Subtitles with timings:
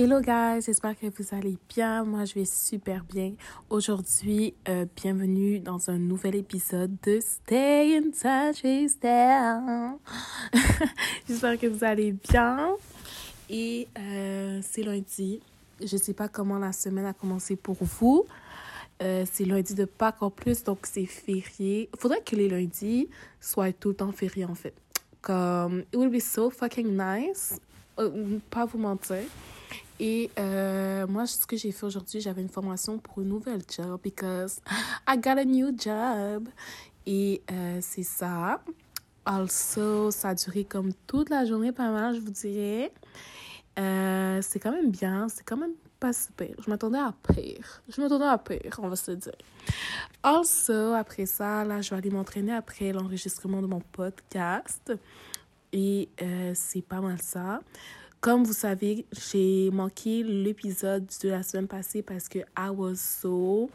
[0.00, 2.04] Hello guys, j'espère que vous allez bien.
[2.04, 3.32] Moi, je vais super bien.
[3.68, 8.96] Aujourd'hui, euh, bienvenue dans un nouvel épisode de Stay in Touch with
[11.28, 12.76] j'espère que vous allez bien.
[13.50, 15.40] Et euh, c'est lundi.
[15.84, 18.24] Je sais pas comment la semaine a commencé pour vous.
[19.02, 21.90] Euh, c'est lundi de Pâques en plus, donc c'est férié.
[21.98, 23.08] Faudrait que les lundis
[23.40, 24.74] soient tout le temps fériés en fait.
[25.22, 27.58] Comme, it would be so fucking nice.
[28.48, 29.24] pas vous mentir
[30.00, 34.00] et euh, moi, ce que j'ai fait aujourd'hui, j'avais une formation pour une nouvelle job
[34.02, 34.60] because
[35.08, 36.48] I got a new job.
[37.06, 38.60] Et euh, c'est ça.
[39.24, 42.92] Also, ça a duré comme toute la journée, pas mal, je vous dirais.
[43.78, 46.54] Euh, c'est quand même bien, c'est quand même pas super.
[46.64, 47.82] Je m'attendais à pire.
[47.88, 49.32] Je m'attendais à pire, on va se dire.
[50.22, 54.92] Also, après ça, là, je vais aller m'entraîner après l'enregistrement de mon podcast.
[55.72, 56.08] Et
[56.54, 57.60] c'est pas mal ça.
[58.20, 63.70] Comme vous savez, j'ai manqué l'épisode de la semaine passée parce que I was so,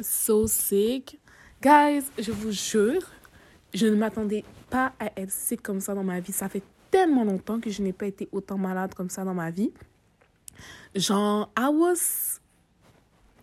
[0.00, 1.20] so sick.
[1.62, 3.02] Guys, je vous jure,
[3.72, 6.32] je ne m'attendais pas à être sick comme ça dans ma vie.
[6.32, 9.52] Ça fait tellement longtemps que je n'ai pas été autant malade comme ça dans ma
[9.52, 9.70] vie.
[10.96, 12.40] Genre, I was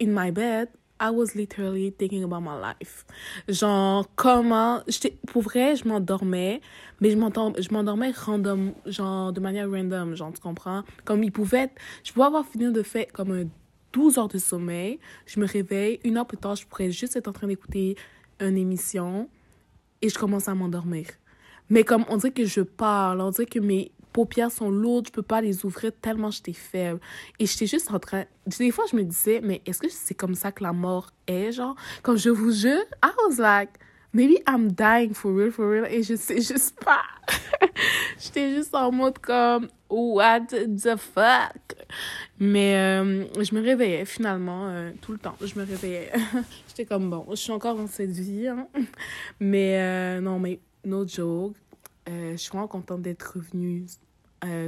[0.02, 0.68] in my bed
[1.02, 3.06] I was literally thinking about my life.
[3.50, 4.84] Genre, comment.
[5.28, 6.62] Pour vrai, je m'endormais,
[7.00, 7.18] mais je
[7.72, 10.84] m'endormais random, genre, de manière random, genre, tu comprends?
[11.04, 11.74] Comme il pouvait être.
[12.04, 13.46] Je pouvais avoir fini de faire comme un
[13.94, 15.00] 12 heures de sommeil.
[15.26, 16.00] Je me réveille.
[16.04, 17.96] Une heure plus tard, je pourrais juste être en train d'écouter
[18.40, 19.28] une émission
[20.04, 21.08] et je commence à m'endormir.
[21.70, 25.12] Mais comme on dirait que je parle, on dirait que mes paupières sont lourdes, je
[25.12, 27.00] peux pas les ouvrir tellement j'étais faible.
[27.40, 28.26] Et j'étais juste en train.
[28.46, 31.52] Des fois, je me disais, mais est-ce que c'est comme ça que la mort est,
[31.52, 31.76] genre?
[32.04, 33.72] Comme je vous jure, I was like,
[34.14, 35.86] maybe I'm dying for real, for real.
[35.86, 37.04] Et je sais juste pas.
[38.20, 41.76] j'étais juste en mode comme, what the fuck?
[42.40, 45.36] Mais euh, je me réveillais finalement euh, tout le temps.
[45.42, 46.12] Je me réveillais.
[46.68, 48.48] j'étais comme, bon, je suis encore dans cette vie.
[48.48, 48.68] Hein.
[49.40, 51.56] Mais euh, non, mais no joke.
[52.08, 53.86] Je suis vraiment contente d'être revenue
[54.44, 54.68] euh,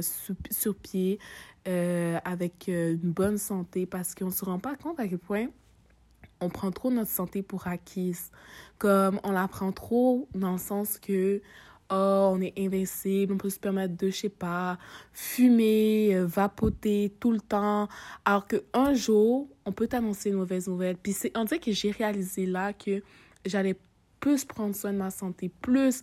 [0.50, 1.18] sur, pied
[1.66, 5.46] euh, avec une bonne santé parce qu'on ne se rend pas compte à quel point
[6.40, 8.30] on prend trop notre santé pour acquise.
[8.78, 11.40] Comme on la prend trop dans le sens que
[11.90, 14.78] oh, on est invincible, on peut se permettre de, je sais pas,
[15.12, 17.88] fumer, vapoter tout le temps.
[18.24, 20.96] Alors qu'un jour, on peut t'annoncer une mauvaise nouvelle.
[20.96, 23.02] Puis on dirait que j'ai réalisé là que
[23.44, 23.76] j'allais
[24.24, 26.00] plus prendre soin de ma santé, plus.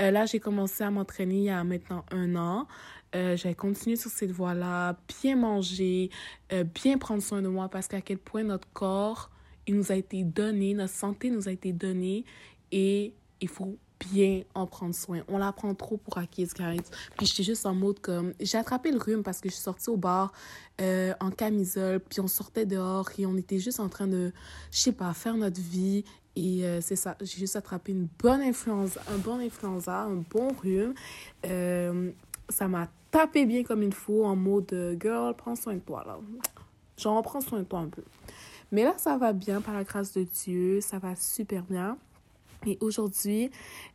[0.00, 2.68] Euh, là, j'ai commencé à m'entraîner il y a maintenant un an.
[3.16, 6.08] Euh, j'ai continué sur cette voie-là, bien manger,
[6.52, 9.28] euh, bien prendre soin de moi parce qu'à quel point notre corps,
[9.66, 12.24] il nous a été donné, notre santé nous a été donnée
[12.70, 15.22] et il faut bien en prendre soin.
[15.26, 16.80] On la prend trop pour acquise, guys.
[17.16, 18.34] Puis j'étais juste en mode comme...
[18.38, 20.32] J'ai attrapé le rhume parce que je suis sortie au bar
[20.78, 24.32] en camisole, puis on sortait dehors et on était juste en train de,
[24.70, 26.04] je sais pas, faire notre vie
[26.36, 30.48] et euh, c'est ça, j'ai juste attrapé une bonne influenza, un bon influenza, un bon
[30.62, 30.94] rhume.
[31.46, 32.10] Euh,
[32.48, 36.02] ça m'a tapé bien comme il faut en mode euh, girl, prends soin de toi
[36.06, 36.18] là.
[36.96, 38.02] Genre, prends soin de toi un peu.
[38.72, 41.98] Mais là, ça va bien par la grâce de Dieu, ça va super bien.
[42.66, 43.50] Et aujourd'hui,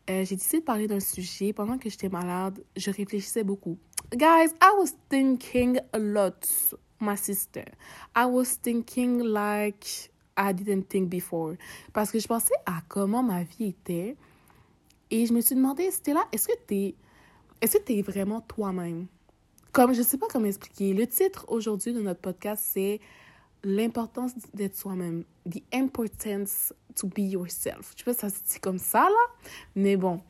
[0.07, 1.53] j'ai décidé de parler d'un sujet.
[1.53, 3.79] Pendant que j'étais malade, je réfléchissais beaucoup.
[4.11, 6.47] Guys, I was thinking a lot,
[6.99, 7.65] my sister.
[8.15, 11.55] I was thinking like I didn't think before.
[11.93, 14.15] Parce que je pensais à comment ma vie était.
[15.11, 16.95] Et je me suis demandé, là, est-ce que tu
[17.61, 19.07] est-ce que es vraiment toi-même?
[19.73, 20.93] Comme, je sais pas comment expliquer.
[20.93, 23.01] Le titre aujourd'hui de notre podcast, c'est
[23.63, 25.25] l'importance d'être soi-même.
[25.49, 27.93] The importance to be yourself.
[27.95, 29.49] Je sais pas si ça se dit comme ça, là.
[29.75, 30.21] Mais bon,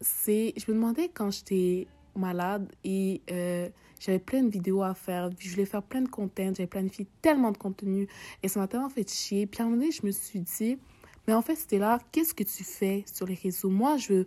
[0.00, 0.54] c'est...
[0.56, 3.68] Je me demandais quand j'étais malade et euh,
[4.00, 5.30] j'avais plein de vidéos à faire.
[5.38, 6.52] Je voulais faire plein de contenu.
[6.56, 8.08] J'avais planifié tellement de contenu
[8.42, 9.46] et ça m'a tellement fait chier.
[9.46, 10.78] Puis à un moment donné, je me suis dit,
[11.26, 13.68] mais en fait, c'était là, qu'est-ce que tu fais sur les réseaux?
[13.68, 14.26] Moi, je veux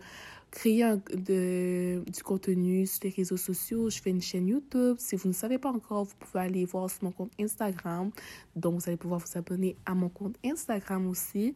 [0.52, 0.84] créer
[1.14, 3.90] de, du contenu sur les réseaux sociaux.
[3.90, 4.98] Je fais une chaîne YouTube.
[5.00, 8.12] Si vous ne savez pas encore, vous pouvez aller voir sur mon compte Instagram.
[8.56, 11.56] Donc, vous allez pouvoir vous abonner à mon compte Instagram aussi.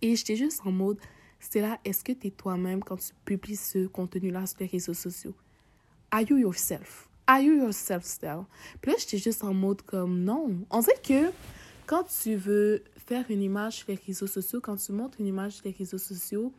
[0.00, 0.98] Et j'étais juste en mode,
[1.40, 4.94] c'est là, est-ce que tu es toi-même quand tu publies ce contenu-là sur les réseaux
[4.94, 5.34] sociaux?
[6.10, 7.07] Are you yourself?
[7.30, 8.46] Are you yourself still?
[8.80, 10.48] Puis là, j'étais juste en mode comme non.
[10.70, 11.30] On sait que
[11.86, 15.52] quand tu veux faire une image sur les réseaux sociaux, quand tu montres une image
[15.52, 16.54] sur les réseaux sociaux,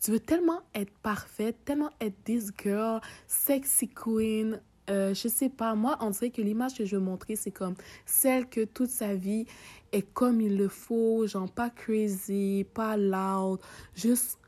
[0.00, 4.60] tu veux tellement être parfaite, tellement être this girl, sexy queen,
[4.90, 7.74] euh, je sais pas, moi, on dirait que l'image que je veux montrer, c'est comme
[8.06, 9.46] celle que toute sa vie
[9.90, 13.58] est comme il le faut, genre pas crazy, pas loud,
[13.96, 14.38] juste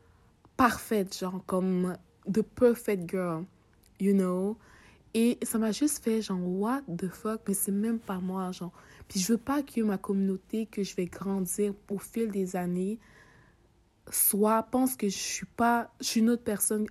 [0.56, 1.96] parfaite, genre comme
[2.32, 3.44] the perfect girl,
[3.98, 4.56] you know?
[5.14, 8.72] Et ça m'a juste fait genre, what the fuck, mais c'est même pas moi, genre.
[9.08, 12.98] Puis je veux pas que ma communauté, que je vais grandir au fil des années,
[14.10, 16.86] soit pense que je suis pas, je suis une autre personne,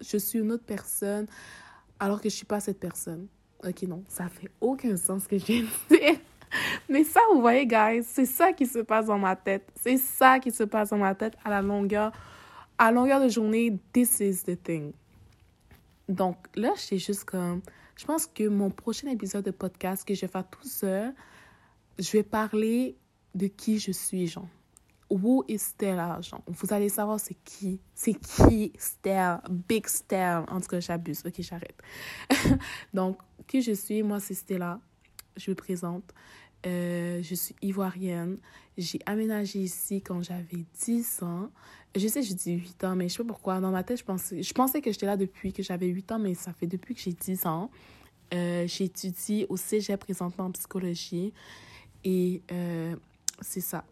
[0.00, 1.26] je suis une autre personne,
[1.98, 3.26] alors que je suis pas cette personne.
[3.66, 6.18] Ok, non, ça fait aucun sens ce que je viens de dire.
[6.88, 9.68] Mais ça, vous voyez, guys, c'est ça qui se passe dans ma tête.
[9.74, 12.12] C'est ça qui se passe dans ma tête à la longueur,
[12.78, 13.76] à longueur de journée.
[13.92, 14.92] This is the thing.
[16.08, 17.62] Donc là, c'est juste comme,
[17.96, 21.14] je pense que mon prochain épisode de podcast que je vais faire tout seul,
[21.98, 22.96] je vais parler
[23.34, 24.48] de qui je suis, genre.
[25.10, 26.42] Who is Stella, genre?
[26.46, 27.80] Vous allez savoir c'est qui.
[27.94, 30.44] C'est qui Stella, Big Stella.
[30.48, 31.22] En tout cas, j'abuse.
[31.26, 31.78] Ok, j'arrête.
[32.94, 34.80] Donc, qui je suis, moi, c'est Stella.
[35.36, 36.12] Je me présente.
[36.66, 38.38] Euh, je suis ivoirienne.
[38.78, 41.50] J'ai aménagé ici quand j'avais 10 ans.
[41.94, 43.60] Je sais, je dis 8 ans, mais je sais pas pourquoi.
[43.60, 46.18] Dans ma tête, je pensais, je pensais que j'étais là depuis que j'avais 8 ans,
[46.18, 47.70] mais ça fait depuis que j'ai 10 ans.
[48.32, 51.32] Euh, J'étudie au cégep présentement en psychologie.
[52.02, 52.96] Et euh,
[53.40, 53.84] c'est ça.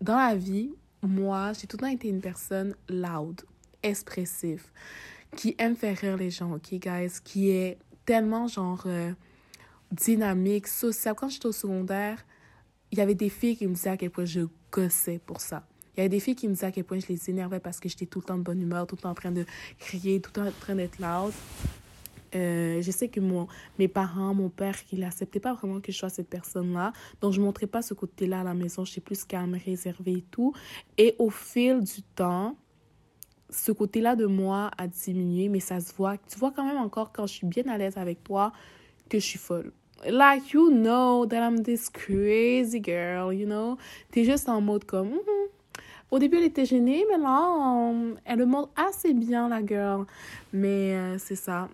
[0.00, 0.70] Dans la vie,
[1.02, 3.40] moi, j'ai tout le temps été une personne loud,
[3.82, 4.64] expressive,
[5.36, 7.20] qui aime faire rire les gens, ok, guys?
[7.24, 8.86] Qui est tellement genre
[9.94, 11.14] dynamique, sociale.
[11.14, 12.24] Quand j'étais au secondaire,
[12.90, 15.66] il y avait des filles qui me disaient à quel point je gossais pour ça.
[15.96, 17.78] Il y avait des filles qui me disaient à quel point je les énervais parce
[17.78, 19.44] que j'étais tout le temps de bonne humeur, tout le temps en train de
[19.78, 21.32] crier, tout le temps en train d'être loud.
[22.34, 23.46] Euh, je sais que mon,
[23.78, 26.92] mes parents, mon père, il n'acceptait pas vraiment que je sois cette personne-là.
[27.20, 28.84] Donc, je ne montrais pas ce côté-là à la maison.
[28.84, 30.52] J'étais plus calme, réservée et tout.
[30.98, 32.56] Et au fil du temps,
[33.50, 36.16] ce côté-là de moi a diminué, mais ça se voit.
[36.18, 38.52] Tu vois quand même encore quand je suis bien à l'aise avec toi
[39.08, 39.72] que je suis folle.
[40.06, 43.78] Like, you know that I'm this crazy girl, you know?
[44.10, 45.10] T'es juste en mode comme...
[45.10, 45.44] Mm-hmm.
[46.10, 47.92] Au début, elle était gênée, mais là,
[48.24, 50.06] elle le montre assez bien, la girl.
[50.52, 51.68] Mais euh, c'est ça.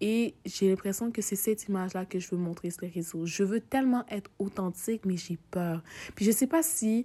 [0.00, 3.26] Et j'ai l'impression que c'est cette image-là que je veux montrer sur les réseaux.
[3.26, 5.82] Je veux tellement être authentique, mais j'ai peur.
[6.14, 7.04] Puis je sais pas si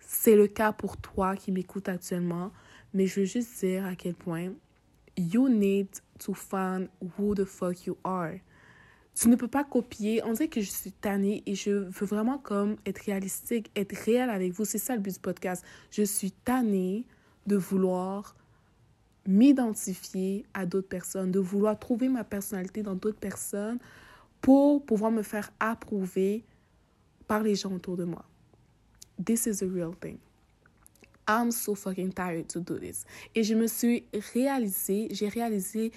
[0.00, 2.50] c'est le cas pour toi qui m'écoute actuellement,
[2.92, 4.50] mais je veux juste dire à quel point
[5.16, 5.88] you need
[6.18, 6.88] to find
[7.18, 8.34] who the fuck you are.
[9.14, 10.22] Tu ne peux pas copier.
[10.24, 14.28] On dirait que je suis tannée et je veux vraiment comme être réalistique, être réel
[14.28, 14.64] avec vous.
[14.64, 15.64] C'est ça le but du podcast.
[15.90, 17.06] Je suis tannée
[17.46, 18.34] de vouloir
[19.26, 23.78] m'identifier à d'autres personnes, de vouloir trouver ma personnalité dans d'autres personnes
[24.40, 26.44] pour pouvoir me faire approuver
[27.26, 28.24] par les gens autour de moi.
[29.24, 30.18] This is a real thing.
[31.26, 33.04] I'm so fucking tired to do this.
[33.34, 35.92] Et je me suis réalisé, j'ai réalisé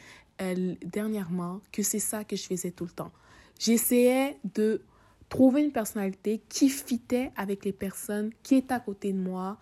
[0.83, 3.11] dernièrement que c'est ça que je faisais tout le temps.
[3.59, 4.81] J'essayais de
[5.29, 9.57] trouver une personnalité qui fitait avec les personnes qui étaient à côté de moi,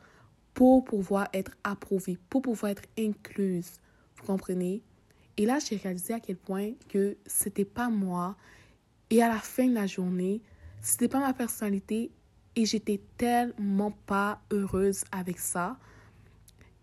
[0.54, 3.74] pour pouvoir être approuvée, pour pouvoir être incluse.
[4.16, 4.81] Vous comprenez?
[5.38, 8.38] Et là, j'ai réalisé à quel point que c'était pas moi.
[9.10, 10.42] Et à la fin de la journée,
[10.81, 12.10] c'était pas ma personnalité
[12.56, 15.78] et j'étais tellement pas heureuse avec ça.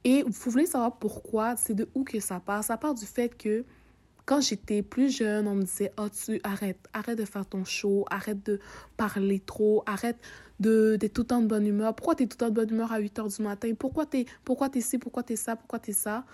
[0.04, 1.56] Et vous voulez savoir pourquoi?
[1.56, 2.62] C'est de où que ça part?
[2.62, 3.64] Ça part du fait que
[4.24, 8.04] quand j'étais plus jeune, on me disait Oh, tu arrête, arrête de faire ton show,
[8.10, 8.60] arrête de
[8.96, 10.16] parler trop, arrête
[10.60, 11.94] d'être tout le temps de bonne humeur.
[11.94, 13.72] Pourquoi tu es tout le temps de bonne humeur à 8 heures du matin?
[13.76, 16.24] Pourquoi tu es, pourquoi es ci, pourquoi tu es ça, pourquoi tu es ça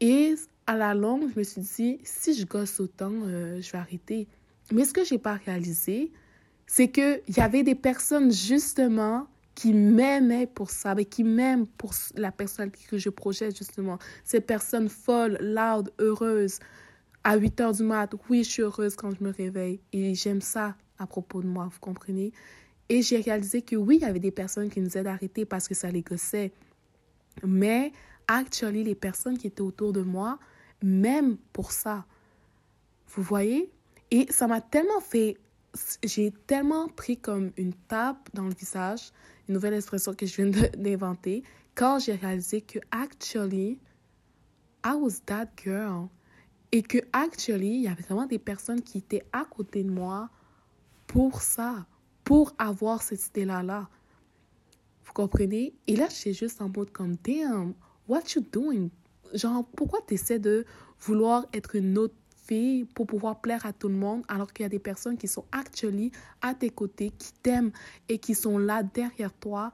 [0.00, 0.34] Et
[0.66, 4.28] à la longue, je me suis dit Si je gosse autant, euh, je vais arrêter.
[4.72, 6.12] Mais ce que j'ai pas réalisé,
[6.66, 11.92] c'est qu'il y avait des personnes justement qui m'aimaient pour ça, mais qui m'aiment pour
[12.14, 13.98] la personnalité que je projette justement.
[14.22, 16.60] Ces personnes folles, loud, heureuses.
[17.24, 19.80] À 8 heures du mat, oui, je suis heureuse quand je me réveille.
[19.92, 22.32] Et j'aime ça à propos de moi, vous comprenez?
[22.88, 25.66] Et j'ai réalisé que oui, il y avait des personnes qui nous aident d'arrêter parce
[25.66, 26.52] que ça les gossait.
[27.42, 27.92] Mais,
[28.28, 30.38] actually, les personnes qui étaient autour de moi,
[30.82, 32.04] même pour ça.
[33.08, 33.70] Vous voyez?
[34.10, 35.36] Et ça m'a tellement fait...
[36.04, 39.10] J'ai tellement pris comme une tape dans le visage
[39.48, 41.42] une nouvelle expression que je viens d'inventer,
[41.74, 43.78] quand j'ai réalisé que actually,
[44.84, 46.08] I was that girl.
[46.72, 50.28] Et que actually, il y avait vraiment des personnes qui étaient à côté de moi
[51.06, 51.86] pour ça,
[52.24, 53.62] pour avoir cette idée-là.
[53.62, 53.88] Là.
[55.04, 55.74] Vous comprenez?
[55.86, 57.72] Et là, j'étais juste en mode comme, damn,
[58.08, 58.88] what you doing?
[59.32, 60.64] Genre, pourquoi tu essaies de
[61.00, 62.14] vouloir être une autre
[62.94, 65.44] pour pouvoir plaire à tout le monde, alors qu'il y a des personnes qui sont
[65.52, 66.12] actually
[66.42, 67.72] à tes côtés, qui t'aiment
[68.08, 69.72] et qui sont là derrière toi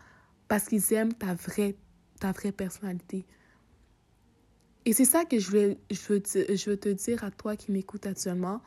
[0.48, 1.76] parce qu'ils aiment ta vraie,
[2.20, 3.24] ta vraie personnalité.
[4.84, 7.56] Et c'est ça que je veux, je, veux te, je veux te dire à toi
[7.56, 8.60] qui m'écoutes actuellement.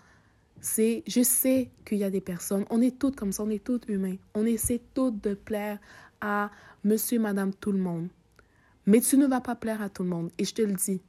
[0.61, 3.63] C'est, je sais qu'il y a des personnes, on est toutes comme ça, on est
[3.63, 4.15] toutes humains.
[4.33, 5.79] On essaie toutes de plaire
[6.21, 6.49] à
[6.83, 8.07] monsieur, madame, tout le monde.
[8.85, 10.31] Mais tu ne vas pas plaire à tout le monde.
[10.37, 11.01] Et je te le dis,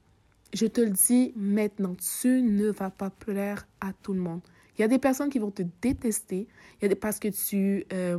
[0.52, 4.40] je te le dis maintenant, tu ne vas pas plaire à tout le monde.
[4.76, 6.48] Il y a des personnes qui vont te détester
[6.80, 8.18] il y a des, parce que tu, euh,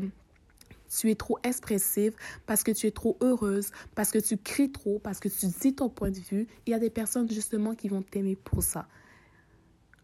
[0.90, 2.14] tu es trop expressive,
[2.46, 5.76] parce que tu es trop heureuse, parce que tu cries trop, parce que tu dis
[5.76, 6.48] ton point de vue.
[6.66, 8.88] Il y a des personnes justement qui vont t'aimer pour ça.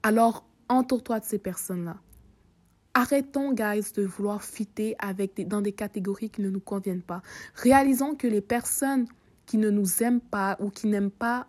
[0.03, 1.97] Alors, entoure-toi de ces personnes-là.
[2.93, 7.23] Arrêtons, guys, de vouloir fitter avec dans des catégories qui ne nous conviennent pas.
[7.55, 9.07] Réalisons que les personnes
[9.47, 11.47] qui ne nous aiment pas ou qui n'aiment pas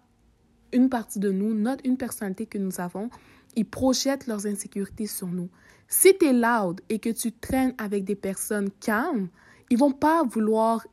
[0.74, 3.08] une partie de nous, notre, une personnalité que nous avons,
[3.56, 5.48] ils projettent leurs insécurités sur nous.
[5.88, 9.28] Si tu es loud et que tu traînes avec des personnes calmes,
[9.70, 10.84] ils vont pas vouloir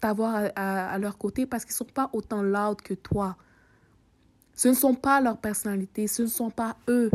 [0.00, 3.36] t'avoir à, leur côté parce qu'ils sont pas autant loud que toi.
[4.54, 7.10] Ce ne sont pas leur personnalité, ce ne sont pas eux.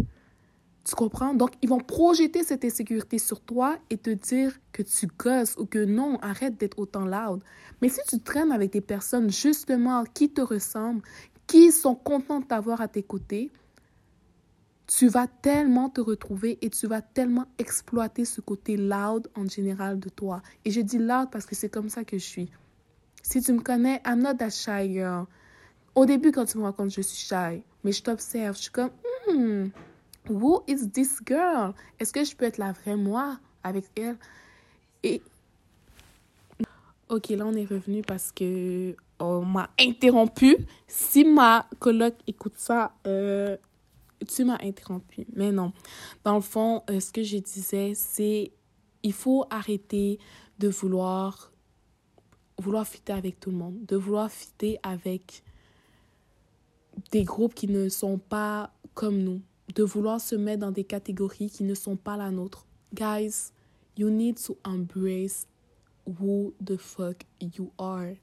[0.83, 1.33] Tu comprends?
[1.33, 5.65] Donc, ils vont projeter cette insécurité sur toi et te dire que tu gosses ou
[5.65, 7.41] que non, arrête d'être autant loud.
[7.81, 11.01] Mais si tu traînes avec des personnes justement qui te ressemblent,
[11.47, 13.51] qui sont contents de t'avoir à tes côtés,
[14.87, 19.99] tu vas tellement te retrouver et tu vas tellement exploiter ce côté loud en général
[19.99, 20.41] de toi.
[20.63, 22.51] Et je dis loud parce que c'est comme ça que je suis.
[23.23, 25.25] Si tu me connais, I'm not that shy girl.
[25.95, 27.63] Au début, quand tu me rencontres, je suis shy.
[27.83, 28.91] Mais je t'observe, je suis comme,
[29.27, 29.67] hmm,
[30.29, 31.73] who is this girl?
[31.99, 34.17] Est-ce que je peux être la vraie moi avec elle?
[35.03, 35.21] Et.
[37.09, 40.57] Ok, là, on est revenu parce que on m'a interrompu.
[40.87, 43.57] Si ma coloc écoute ça, euh,
[44.27, 45.25] tu m'as interrompu.
[45.33, 45.73] Mais non.
[46.23, 48.51] Dans le fond, euh, ce que je disais, c'est
[49.03, 50.19] il faut arrêter
[50.59, 51.51] de vouloir
[52.57, 55.43] vouloir fitter avec tout le monde, de vouloir fitter avec
[57.11, 59.41] des groupes qui ne sont pas comme nous,
[59.75, 62.65] de vouloir se mettre dans des catégories qui ne sont pas la nôtre.
[62.93, 63.51] Guys,
[63.97, 65.47] you need to embrace
[66.05, 68.15] who the fuck you are.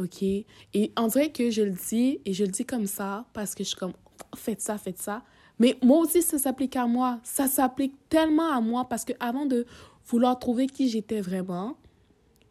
[0.00, 0.22] OK?
[0.22, 3.64] Et on dirait que je le dis, et je le dis comme ça, parce que
[3.64, 3.94] je suis comme,
[4.36, 5.22] faites ça, faites ça.
[5.58, 7.18] Mais moi aussi, ça s'applique à moi.
[7.22, 9.66] Ça s'applique tellement à moi parce que avant de
[10.06, 11.76] vouloir trouver qui j'étais vraiment,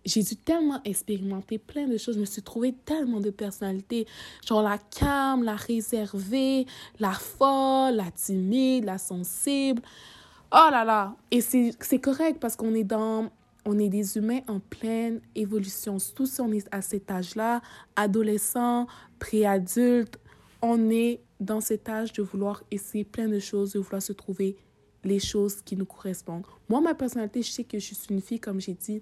[0.05, 2.15] j'ai dû tellement expérimenter plein de choses.
[2.15, 4.07] Je me suis trouvé tellement de personnalités.
[4.45, 6.65] Genre la calme, la réservée,
[6.99, 9.81] la folle, la timide, la sensible.
[10.51, 11.15] Oh là là!
[11.29, 13.29] Et c'est correct parce qu'on est dans
[13.67, 15.97] on est des humains en pleine évolution.
[16.15, 17.61] Tous on est à cet âge-là,
[17.97, 18.87] adolescent,
[19.19, 20.17] préadulte,
[20.61, 24.55] on est dans cet âge de vouloir essayer plein de choses, de vouloir se trouver
[25.03, 26.45] les choses qui nous correspondent.
[26.69, 29.01] Moi, ma personnalité, je sais que je suis une fille, comme j'ai dit,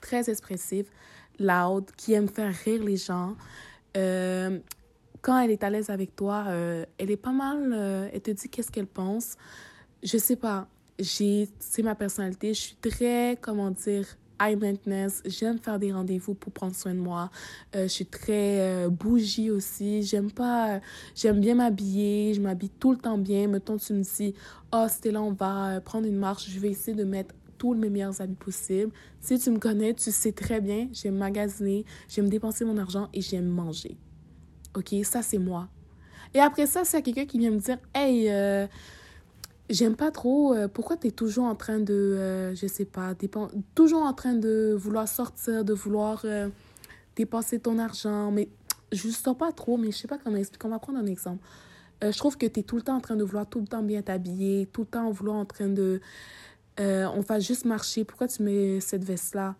[0.00, 0.90] très expressive,
[1.38, 3.36] loud, qui aime faire rire les gens.
[3.96, 4.58] Euh,
[5.22, 8.32] quand elle est à l'aise avec toi, euh, elle est pas mal, euh, elle te
[8.32, 9.36] dit qu'est-ce qu'elle pense.
[10.02, 14.06] Je sais pas, j'ai, c'est ma personnalité, je suis très, comment dire,
[14.40, 15.22] high maintenance.
[15.24, 17.30] J'aime faire des rendez-vous pour prendre soin de moi.
[17.74, 20.02] Euh, je suis très euh, bougie aussi.
[20.02, 20.80] J'aime pas,
[21.14, 22.34] j'aime bien m'habiller.
[22.34, 23.48] Je m'habille tout le temps bien.
[23.48, 24.34] Mettons, tu me dis,
[24.72, 26.50] oh, c'était là, on va prendre une marche.
[26.50, 28.92] Je vais essayer de mettre tous mes meilleurs habits possibles.
[29.20, 33.20] Si tu me connais, tu sais très bien, j'aime magasiner, j'aime dépenser mon argent et
[33.20, 33.96] j'aime manger.
[34.74, 34.94] OK?
[35.04, 35.68] Ça, c'est moi.
[36.34, 38.66] Et après ça, c'est quelqu'un qui vient me dire, hey, euh,
[39.68, 40.54] J'aime pas trop.
[40.54, 43.14] Euh, pourquoi tu es toujours en train de, euh, je sais pas,
[43.74, 46.48] toujours en train de vouloir sortir, de vouloir euh,
[47.16, 48.30] dépenser ton argent.
[48.30, 48.48] Mais
[48.92, 50.66] je sors pas trop, mais je sais pas comment expliquer.
[50.66, 51.44] On va prendre un exemple.
[52.02, 53.82] je trouve que tu es tout le temps en train de vouloir tout le temps
[53.82, 56.00] bien t'habiller, tout le temps en vouloir en train de.
[56.78, 58.04] on va juste marcher.
[58.04, 59.56] Pourquoi tu mets cette veste-là?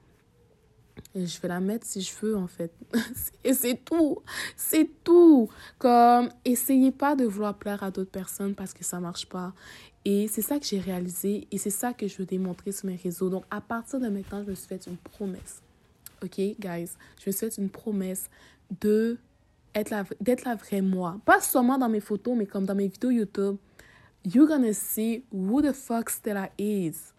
[1.14, 2.72] Et je vais la mettre si je veux, en fait.
[3.44, 4.18] Et c'est tout.
[4.56, 5.48] C'est tout.
[5.78, 9.52] Comme, essayez pas de vouloir plaire à d'autres personnes parce que ça marche pas.
[10.04, 12.94] Et c'est ça que j'ai réalisé et c'est ça que je veux démontrer sur mes
[12.94, 13.28] réseaux.
[13.28, 15.62] Donc, à partir de maintenant, je me suis fait une promesse.
[16.22, 16.92] OK, guys?
[17.20, 18.30] Je me suis fait une promesse
[18.80, 19.18] de
[19.74, 21.20] être la, d'être la vraie moi.
[21.24, 23.56] Pas seulement dans mes photos, mais comme dans mes vidéos YouTube.
[24.24, 27.12] You're gonna see who the fuck Stella is.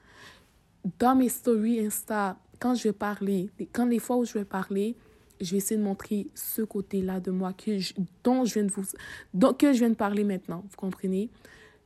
[1.00, 4.96] Dans mes stories Insta, quand je vais parler, quand les fois où je vais parler,
[5.40, 7.78] je vais essayer de montrer ce côté-là de moi que
[8.24, 8.86] dont je viens de vous,
[9.34, 10.64] dont, que je viens de parler maintenant.
[10.70, 11.30] Vous comprenez?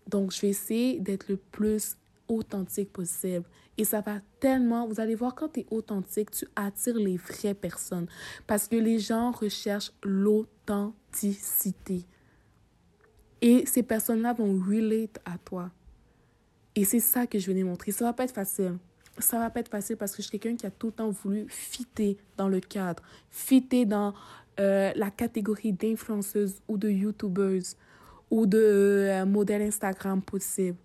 [0.07, 1.95] Donc, je vais essayer d'être le plus
[2.27, 3.45] authentique possible.
[3.77, 7.53] Et ça va tellement, vous allez voir, quand tu es authentique, tu attires les vraies
[7.53, 8.07] personnes.
[8.47, 12.05] Parce que les gens recherchent l'authenticité.
[13.41, 15.71] Et ces personnes-là vont relate à toi.
[16.75, 17.91] Et c'est ça que je vais démontrer.
[17.91, 18.77] Ça va pas être facile.
[19.17, 21.09] Ça va pas être facile parce que je suis quelqu'un qui a tout le temps
[21.09, 24.13] voulu fitter dans le cadre, fitter dans
[24.59, 27.75] euh, la catégorie d'influenceuse ou de youtubeuse
[28.29, 30.77] ou de euh, modèle Instagram possible.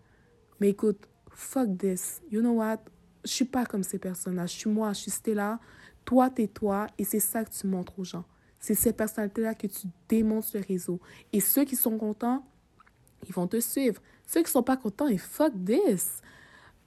[0.61, 2.21] Mais écoute, fuck this.
[2.31, 2.79] You know what?
[3.25, 4.47] Je suis pas comme ces personnes-là.
[4.47, 5.59] Je suis moi, je suis Stella.
[6.05, 6.87] Toi, t'es toi.
[6.99, 8.25] Et c'est ça que tu montres aux gens.
[8.59, 11.01] C'est ces personnalités-là que tu démontres le réseau.
[11.33, 12.45] Et ceux qui sont contents,
[13.27, 14.01] ils vont te suivre.
[14.27, 16.21] Ceux qui sont pas contents, et fuck this.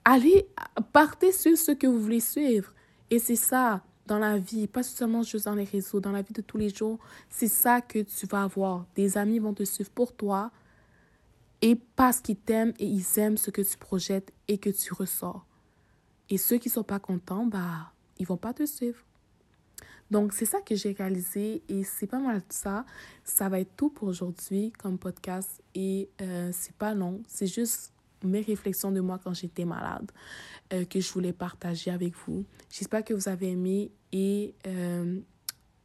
[0.05, 0.47] Allez,
[0.91, 2.73] partez sur ceux que vous voulez suivre.
[3.09, 6.33] Et c'est ça, dans la vie, pas seulement juste dans les réseaux, dans la vie
[6.33, 8.85] de tous les jours, c'est ça que tu vas avoir.
[8.95, 10.51] Des amis vont te suivre pour toi
[11.61, 15.45] et parce qu'ils t'aiment et ils aiment ce que tu projettes et que tu ressors.
[16.29, 18.99] Et ceux qui ne sont pas contents, bah, ils vont pas te suivre.
[20.11, 22.85] Donc, c'est ça que j'ai réalisé et c'est pas mal ça.
[23.23, 27.21] Ça va être tout pour aujourd'hui comme podcast et euh, c'est pas long.
[27.27, 30.11] C'est juste mes réflexions de moi quand j'étais malade
[30.73, 32.45] euh, que je voulais partager avec vous.
[32.69, 35.19] J'espère que vous avez aimé et euh,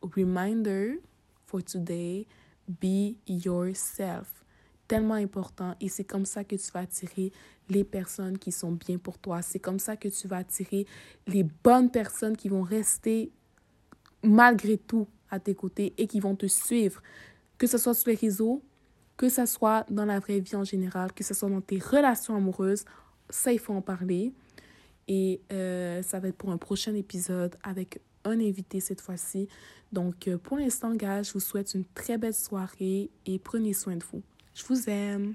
[0.02, 1.00] reminder
[1.46, 2.26] for today,
[2.68, 4.44] be yourself.
[4.86, 7.32] Tellement important et c'est comme ça que tu vas attirer
[7.70, 9.40] les personnes qui sont bien pour toi.
[9.40, 10.86] C'est comme ça que tu vas attirer
[11.26, 13.32] les bonnes personnes qui vont rester
[14.22, 17.02] malgré tout à tes côtés et qui vont te suivre,
[17.58, 18.62] que ce soit sur les réseaux,
[19.16, 22.36] que ce soit dans la vraie vie en général, que ce soit dans tes relations
[22.36, 22.84] amoureuses,
[23.30, 24.32] ça, il faut en parler.
[25.08, 29.48] Et euh, ça va être pour un prochain épisode avec un invité cette fois-ci.
[29.92, 33.96] Donc, euh, pour l'instant, gars, je vous souhaite une très belle soirée et prenez soin
[33.96, 34.22] de vous.
[34.54, 35.34] Je vous aime.